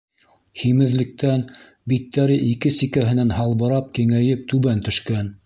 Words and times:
Һимеҙлектән 0.61 1.43
биттәре 1.93 2.39
ике 2.47 2.73
сикәһенән 2.79 3.35
һалбырап 3.41 3.95
киңәйеп 4.01 4.45
түбән 4.55 4.85
төшкән. 4.91 5.33